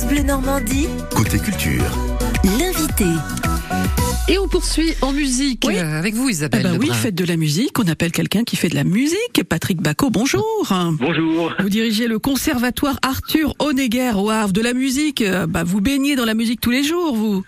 France 0.00 0.12
Bleu 0.14 0.22
Normandie, 0.22 0.86
Côté 1.14 1.38
culture. 1.38 1.84
l'invité. 2.58 3.04
Et 4.28 4.38
on 4.38 4.48
poursuit 4.48 4.94
en 5.02 5.12
musique 5.12 5.64
Oui. 5.66 5.76
euh, 5.76 5.98
avec 5.98 6.14
vous, 6.14 6.28
Eh 6.28 6.32
Isabelle. 6.32 6.62
ben 6.62 6.78
oui, 6.80 6.88
faites 6.90 7.14
de 7.14 7.24
la 7.26 7.36
musique. 7.36 7.78
On 7.78 7.86
appelle 7.86 8.10
quelqu'un 8.10 8.42
qui 8.44 8.56
fait 8.56 8.70
de 8.70 8.76
la 8.76 8.84
musique. 8.84 9.42
Patrick 9.46 9.82
Bacot, 9.82 10.08
bonjour. 10.08 10.42
Bonjour. 10.98 11.52
Vous 11.58 11.68
dirigez 11.68 12.06
le 12.08 12.18
conservatoire 12.18 12.98
Arthur 13.02 13.54
Honegger 13.58 14.12
au 14.16 14.30
Havre. 14.30 14.54
De 14.54 14.62
la 14.62 14.72
musique, 14.72 15.20
euh, 15.20 15.46
bah, 15.46 15.64
vous 15.64 15.82
baignez 15.82 16.16
dans 16.16 16.24
la 16.24 16.34
musique 16.34 16.60
tous 16.62 16.70
les 16.70 16.82
jours, 16.82 17.14
vous. 17.14 17.44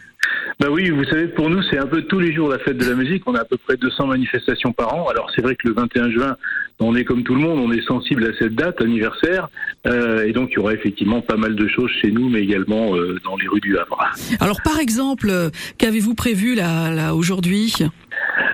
Bah 0.62 0.68
oui, 0.70 0.90
vous 0.90 1.02
savez, 1.06 1.26
pour 1.26 1.50
nous, 1.50 1.60
c'est 1.64 1.78
un 1.78 1.88
peu 1.88 2.02
tous 2.02 2.20
les 2.20 2.32
jours 2.32 2.48
la 2.48 2.60
fête 2.60 2.76
de 2.76 2.84
la 2.84 2.94
musique. 2.94 3.24
On 3.26 3.34
a 3.34 3.40
à 3.40 3.44
peu 3.44 3.56
près 3.56 3.76
200 3.76 4.06
manifestations 4.06 4.72
par 4.72 4.94
an. 4.94 5.08
Alors 5.08 5.28
c'est 5.34 5.42
vrai 5.42 5.56
que 5.56 5.66
le 5.66 5.74
21 5.74 6.12
juin, 6.12 6.36
on 6.78 6.94
est 6.94 7.02
comme 7.02 7.24
tout 7.24 7.34
le 7.34 7.40
monde, 7.40 7.58
on 7.58 7.72
est 7.72 7.84
sensible 7.84 8.24
à 8.26 8.38
cette 8.38 8.54
date 8.54 8.80
anniversaire. 8.80 9.48
Euh, 9.88 10.24
et 10.24 10.30
donc 10.30 10.50
il 10.52 10.54
y 10.54 10.58
aura 10.58 10.72
effectivement 10.72 11.20
pas 11.20 11.36
mal 11.36 11.56
de 11.56 11.66
choses 11.66 11.90
chez 12.00 12.12
nous, 12.12 12.28
mais 12.28 12.42
également 12.42 12.94
euh, 12.94 13.18
dans 13.24 13.36
les 13.36 13.48
rues 13.48 13.58
du 13.58 13.76
Havre. 13.76 13.98
Alors 14.38 14.62
par 14.62 14.78
exemple, 14.78 15.30
euh, 15.30 15.50
qu'avez-vous 15.78 16.14
prévu 16.14 16.54
là, 16.54 16.92
là 16.92 17.16
aujourd'hui? 17.16 17.74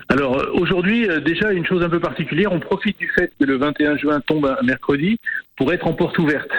Alors 0.09 0.43
aujourd'hui, 0.55 1.07
déjà 1.27 1.53
une 1.53 1.67
chose 1.67 1.83
un 1.83 1.91
peu 1.91 2.01
particulière, 2.01 2.51
on 2.53 2.61
profite 2.61 2.99
du 2.99 3.13
fait 3.15 3.31
que 3.39 3.45
le 3.45 3.59
21 3.59 3.99
juin 3.99 4.21
tombe 4.27 4.47
un 4.47 4.65
mercredi 4.65 5.19
pour 5.59 5.73
être 5.73 5.87
en 5.87 5.93
porte 5.93 6.19
ouverte. 6.19 6.51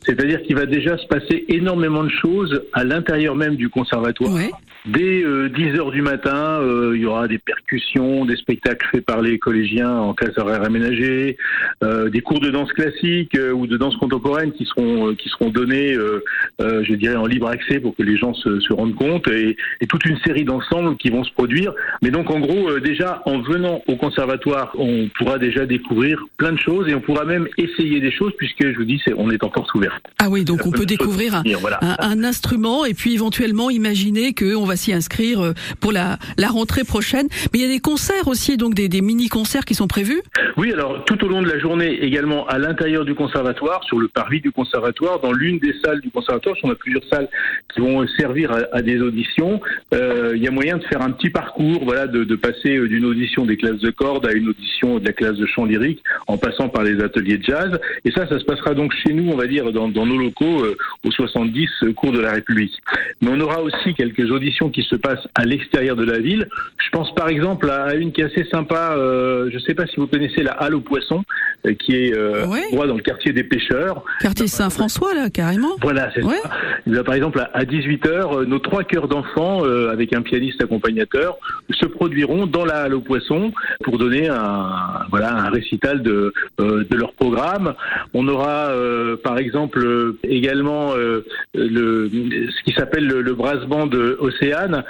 C'est-à-dire 0.00 0.42
qu'il 0.42 0.56
va 0.56 0.66
déjà 0.66 0.96
se 0.98 1.06
passer 1.06 1.44
énormément 1.48 2.04
de 2.04 2.10
choses 2.10 2.62
à 2.72 2.84
l'intérieur 2.84 3.34
même 3.34 3.56
du 3.56 3.68
conservatoire. 3.68 4.32
Ouais. 4.32 4.50
Dès 4.84 5.22
euh, 5.22 5.48
10 5.48 5.78
heures 5.78 5.92
du 5.92 6.02
matin, 6.02 6.60
euh, 6.60 6.92
il 6.96 7.02
y 7.02 7.06
aura 7.06 7.28
des 7.28 7.38
percussions, 7.38 8.24
des 8.24 8.36
spectacles 8.36 8.86
faits 8.90 9.04
par 9.04 9.22
les 9.22 9.38
collégiens 9.38 9.96
en 9.96 10.12
classe 10.12 10.36
horaire 10.38 10.64
aménagée, 10.64 11.36
euh, 11.84 12.10
des 12.10 12.20
cours 12.20 12.40
de 12.40 12.50
danse 12.50 12.72
classique 12.72 13.36
euh, 13.36 13.52
ou 13.52 13.68
de 13.68 13.76
danse 13.76 13.96
contemporaine 13.96 14.52
qui 14.52 14.64
seront 14.64 15.10
euh, 15.10 15.14
qui 15.14 15.28
seront 15.28 15.50
donnés, 15.50 15.94
euh, 15.94 16.24
euh, 16.60 16.82
je 16.82 16.94
dirais, 16.94 17.14
en 17.14 17.26
libre 17.26 17.46
accès 17.46 17.78
pour 17.78 17.94
que 17.94 18.02
les 18.02 18.16
gens 18.16 18.34
se, 18.34 18.58
se 18.58 18.72
rendent 18.72 18.96
compte 18.96 19.28
et, 19.28 19.56
et 19.80 19.86
toute 19.86 20.04
une 20.04 20.18
série 20.18 20.44
d'ensembles 20.44 20.96
qui 20.96 21.10
vont 21.10 21.22
se 21.22 21.32
produire. 21.32 21.72
Mais 22.02 22.10
donc 22.10 22.28
en 22.30 22.40
gros, 22.40 22.68
euh, 22.68 22.80
déjà 22.80 23.22
en 23.24 23.38
venant 23.40 23.82
au 23.86 23.94
conservatoire, 23.94 24.74
on 24.76 25.08
pourra 25.16 25.38
déjà 25.38 25.64
découvrir 25.64 26.20
plein 26.36 26.52
de 26.52 26.58
choses 26.58 26.88
et 26.88 26.94
on 26.94 27.00
pourra 27.00 27.24
même 27.24 27.46
essayer 27.56 28.00
des 28.00 28.10
choses 28.10 28.32
puisque 28.42 28.72
je 28.72 28.76
vous 28.76 28.84
dis, 28.84 29.00
on 29.16 29.30
est 29.30 29.44
en 29.44 29.50
porte 29.50 29.72
ouverte. 29.72 30.02
Ah 30.18 30.28
oui, 30.28 30.44
donc 30.44 30.66
on 30.66 30.72
peut 30.72 30.84
découvrir 30.84 31.36
un, 31.36 31.42
venir, 31.42 31.60
voilà. 31.60 31.78
un, 31.80 31.96
un 32.00 32.24
instrument 32.24 32.84
et 32.84 32.92
puis 32.92 33.14
éventuellement 33.14 33.70
imaginer 33.70 34.34
qu'on 34.34 34.64
va 34.64 34.74
s'y 34.74 34.92
inscrire 34.92 35.40
euh, 35.40 35.52
pour 35.78 35.92
la, 35.92 36.18
la 36.38 36.48
rentrée 36.48 36.82
prochaine. 36.82 37.28
Mais 37.52 37.60
il 37.60 37.62
y 37.62 37.64
a 37.64 37.68
des 37.68 37.78
concerts 37.78 38.26
aussi, 38.26 38.56
donc 38.56 38.74
des, 38.74 38.88
des 38.88 39.00
mini-concerts 39.00 39.64
qui 39.64 39.76
sont 39.76 39.86
prévus. 39.86 40.22
Oui, 40.56 40.72
alors 40.72 41.04
tout 41.04 41.24
au 41.24 41.28
long 41.28 41.40
de 41.40 41.48
la 41.48 41.60
journée, 41.60 42.02
également 42.02 42.44
à 42.48 42.58
l'intérieur 42.58 43.04
du 43.04 43.14
conservatoire, 43.14 43.84
sur 43.84 44.00
le 44.00 44.08
parvis 44.08 44.40
du 44.40 44.50
conservatoire, 44.50 45.20
dans 45.20 45.32
l'une 45.32 45.60
des 45.60 45.74
salles 45.84 46.00
du 46.00 46.10
conservatoire, 46.10 46.56
on 46.64 46.70
a 46.72 46.74
plusieurs 46.74 47.04
salles 47.12 47.28
qui 47.72 47.80
vont 47.80 48.04
servir 48.18 48.50
à, 48.50 48.58
à 48.72 48.82
des 48.82 49.00
auditions. 49.00 49.60
Euh, 49.94 50.32
Il 50.34 50.42
y 50.42 50.48
a 50.48 50.50
moyen 50.50 50.78
de 50.78 50.84
faire 50.90 51.02
un 51.02 51.12
petit 51.12 51.30
parcours, 51.30 51.84
voilà, 51.84 52.08
de, 52.08 52.24
de 52.24 52.34
passer 52.34 52.76
euh, 52.76 52.88
d'une 52.88 53.04
audition 53.04 53.46
des 53.46 53.56
classes 53.56 53.78
de 53.78 53.90
cordes 53.90 54.26
à 54.26 54.32
une 54.32 54.48
audition 54.48 54.98
de 54.98 55.04
la 55.06 55.12
classe 55.12 55.36
de 55.36 55.46
chant 55.46 55.64
lyrique, 55.64 56.02
en 56.26 56.38
passant 56.38 56.68
par 56.68 56.82
les 56.82 57.00
ateliers 57.00 57.38
de 57.38 57.44
jazz. 57.44 57.78
Et 58.04 58.10
ça, 58.10 58.26
ça 58.32 58.38
se 58.40 58.44
passera 58.44 58.74
donc 58.74 58.92
chez 58.94 59.12
nous, 59.12 59.30
on 59.32 59.36
va 59.36 59.46
dire, 59.46 59.72
dans, 59.72 59.88
dans 59.88 60.06
nos 60.06 60.16
locaux, 60.16 60.64
euh, 60.64 60.76
au 61.04 61.10
70 61.10 61.68
euh, 61.82 61.92
cours 61.92 62.12
de 62.12 62.20
la 62.20 62.32
République. 62.32 62.72
Mais 63.20 63.30
on 63.32 63.40
aura 63.40 63.60
aussi 63.62 63.94
quelques 63.94 64.30
auditions 64.30 64.70
qui 64.70 64.82
se 64.82 64.96
passent 64.96 65.26
à 65.34 65.44
l'extérieur 65.44 65.96
de 65.96 66.04
la 66.04 66.18
ville. 66.18 66.48
Je 66.84 66.90
pense 66.90 67.14
par 67.14 67.28
exemple 67.28 67.70
à 67.70 67.94
une 67.94 68.12
qui 68.12 68.20
est 68.20 68.24
assez 68.24 68.44
sympa. 68.50 68.94
euh, 68.96 69.48
je 69.50 69.56
ne 69.56 69.60
sais 69.60 69.74
pas 69.74 69.86
si 69.86 69.96
vous 69.96 70.06
connaissez 70.06 70.42
la 70.42 70.52
Halle 70.52 70.74
aux 70.74 70.80
Poissons, 70.80 71.22
euh, 71.66 71.74
qui 71.74 71.94
est 71.94 72.12
Ouais. 72.46 72.70
droit 72.72 72.86
dans 72.86 72.96
le 72.96 73.02
quartier 73.02 73.32
des 73.32 73.44
pêcheurs. 73.44 74.02
Quartier 74.20 74.46
Saint-François, 74.46 75.14
là, 75.14 75.28
carrément. 75.30 75.76
Voilà, 75.82 76.10
c'est 76.14 76.22
Ouais. 76.24 76.36
ça. 76.42 76.50
Il 76.86 76.94
y 76.94 76.98
a, 76.98 77.04
par 77.04 77.14
exemple, 77.14 77.38
à 77.52 77.64
18h, 77.64 78.44
nos 78.46 78.58
trois 78.58 78.84
chœurs 78.84 79.08
d'enfants, 79.08 79.62
avec 79.64 80.12
un 80.14 80.22
pianiste 80.22 80.62
accompagnateur, 80.62 81.36
se 81.70 81.86
produiront 81.86 82.46
dans 82.46 82.64
la 82.64 82.82
Halle 82.82 82.94
aux 82.94 83.00
Poissons 83.00 83.52
pour 83.84 83.98
donner 83.98 84.28
un, 84.28 84.70
voilà, 85.10 85.34
un 85.36 85.50
récital 85.50 86.02
de, 86.02 86.32
de 86.58 86.96
leur 86.96 87.12
programme. 87.14 87.74
On 88.14 88.21
aura, 88.28 88.70
euh, 88.70 89.16
par 89.16 89.38
exemple, 89.38 89.80
euh, 89.84 90.18
également 90.24 90.94
euh, 90.94 91.24
ce 91.54 92.62
qui 92.64 92.72
s'appelle 92.72 93.06
le, 93.06 93.22
le 93.22 93.34
brass 93.34 93.64
band 93.66 93.90
Océane. 94.18 94.84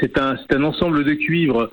C'est 0.00 0.18
un, 0.18 0.36
un 0.52 0.62
ensemble 0.64 1.04
de 1.04 1.14
cuivre 1.14 1.70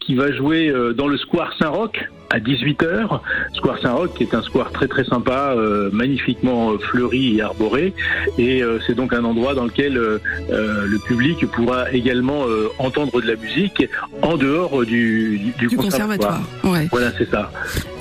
qui 0.00 0.14
va 0.14 0.32
jouer 0.32 0.72
dans 0.96 1.08
le 1.08 1.16
square 1.16 1.52
Saint-Roch 1.58 1.96
à 2.34 2.40
18h. 2.40 3.20
Square 3.54 3.78
Saint-Roch 3.78 4.14
qui 4.14 4.24
est 4.24 4.34
un 4.34 4.42
square 4.42 4.72
très 4.72 4.88
très 4.88 5.04
sympa, 5.04 5.54
euh, 5.56 5.88
magnifiquement 5.92 6.72
euh, 6.72 6.78
fleuri 6.78 7.36
et 7.36 7.42
arboré. 7.42 7.94
Et 8.38 8.62
euh, 8.62 8.78
c'est 8.86 8.94
donc 8.94 9.12
un 9.12 9.24
endroit 9.24 9.54
dans 9.54 9.64
lequel 9.64 9.96
euh, 9.96 10.18
le 10.48 10.98
public 10.98 11.46
pourra 11.46 11.92
également 11.92 12.44
entendre 12.78 13.20
de 13.20 13.26
la 13.26 13.36
musique 13.36 13.88
en 14.22 14.36
dehors 14.36 14.84
du, 14.84 15.38
du, 15.58 15.68
Du 15.68 15.76
conservatoire. 15.76 16.40
Ouais. 16.64 16.88
Voilà, 16.90 17.12
c'est 17.16 17.30
ça. 17.30 17.52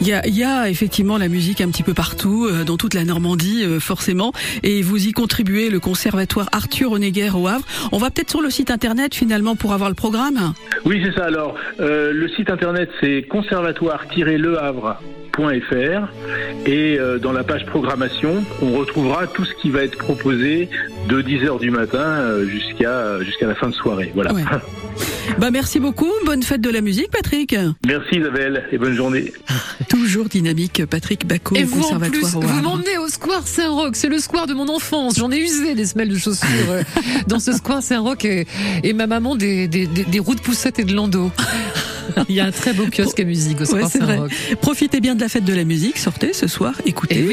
Il 0.01 0.07
y 0.07 0.13
a, 0.13 0.27
y 0.27 0.43
a 0.43 0.69
effectivement 0.69 1.17
la 1.17 1.27
musique 1.27 1.61
un 1.61 1.69
petit 1.69 1.83
peu 1.83 1.93
partout, 1.93 2.49
dans 2.65 2.77
toute 2.77 2.93
la 2.93 3.05
Normandie, 3.05 3.63
forcément. 3.79 4.33
Et 4.63 4.81
vous 4.81 5.07
y 5.07 5.11
contribuez, 5.11 5.69
le 5.69 5.79
conservatoire 5.79 6.49
Arthur 6.51 6.91
Honegger 6.91 7.29
au 7.35 7.47
Havre. 7.47 7.65
On 7.91 7.97
va 7.97 8.09
peut-être 8.09 8.31
sur 8.31 8.41
le 8.41 8.49
site 8.49 8.71
internet 8.71 9.13
finalement 9.13 9.55
pour 9.55 9.73
avoir 9.73 9.89
le 9.89 9.95
programme. 9.95 10.53
Oui, 10.85 11.01
c'est 11.05 11.13
ça. 11.13 11.25
Alors, 11.25 11.55
le 11.79 12.27
site 12.35 12.49
internet, 12.49 12.89
c'est 12.99 13.25
conservatoire-lehavre.fr 14.23 16.07
et 16.65 16.97
euh, 16.99 17.19
dans 17.19 17.31
la 17.31 17.43
page 17.43 17.65
programmation, 17.65 18.43
on 18.61 18.73
retrouvera 18.73 19.27
tout 19.27 19.45
ce 19.45 19.53
qui 19.55 19.69
va 19.69 19.83
être 19.83 19.97
proposé 19.97 20.69
de 21.09 21.21
10h 21.21 21.59
du 21.59 21.71
matin 21.71 21.99
euh, 21.99 22.45
jusqu'à 22.47 23.21
jusqu'à 23.21 23.47
la 23.47 23.55
fin 23.55 23.69
de 23.69 23.73
soirée. 23.73 24.11
Voilà. 24.15 24.33
Ouais. 24.33 24.43
Bah 25.39 25.49
merci 25.51 25.79
beaucoup, 25.79 26.11
bonne 26.25 26.43
fête 26.43 26.59
de 26.61 26.69
la 26.69 26.81
musique 26.81 27.09
Patrick. 27.09 27.55
Merci 27.87 28.17
Isabelle 28.17 28.65
et 28.71 28.77
bonne 28.77 28.93
journée. 28.93 29.31
Toujours 29.89 30.25
dynamique 30.25 30.85
Patrick 30.85 31.25
Bacot 31.25 31.55
Et 31.55 31.63
au 31.63 31.67
vous, 31.67 31.81
en 31.81 31.99
plus, 31.99 32.21
conservatoire 32.21 32.53
vous 32.53 32.61
m'emmenez 32.61 32.97
au 32.97 33.07
Square 33.07 33.47
Saint-Roch. 33.47 33.91
C'est 33.93 34.09
le 34.09 34.19
square 34.19 34.47
de 34.47 34.53
mon 34.53 34.67
enfance. 34.67 35.17
J'en 35.17 35.31
ai 35.31 35.37
usé 35.39 35.75
des 35.75 35.85
semelles 35.85 36.09
de 36.09 36.17
chaussures 36.17 36.47
euh, 36.69 36.83
dans 37.27 37.39
ce 37.39 37.53
Square 37.53 37.81
Saint-Roch 37.81 38.23
et, 38.25 38.45
et 38.83 38.93
ma 38.93 39.07
maman 39.07 39.35
des, 39.35 39.67
des, 39.67 39.87
des, 39.87 40.03
des 40.03 40.19
roues 40.19 40.35
de 40.35 40.41
poussette 40.41 40.77
et 40.79 40.83
de 40.83 40.93
landau. 40.93 41.31
Il 42.29 42.35
y 42.35 42.39
a 42.39 42.45
un 42.45 42.51
très 42.51 42.73
beau 42.73 42.85
kiosque 42.87 43.19
à 43.19 43.23
musique 43.23 43.61
au 43.61 43.65
Ouais, 43.73 43.83
c'est 43.89 43.99
vrai. 43.99 44.15
Saint-Roch. 44.17 44.55
Profitez 44.61 44.99
bien 44.99 45.15
de 45.15 45.21
la 45.21 45.29
fête 45.29 45.45
de 45.45 45.53
la 45.53 45.63
musique, 45.63 45.97
sortez 45.97 46.33
ce 46.33 46.47
soir, 46.47 46.73
écoutez. 46.85 47.19
Et 47.19 47.23
oui. 47.23 47.31